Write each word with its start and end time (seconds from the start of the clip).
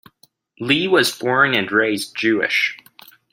Lee 0.59 0.87
was 0.87 1.15
born 1.15 1.53
and 1.53 1.71
raised 1.71 2.15
Jewish. 2.17 2.75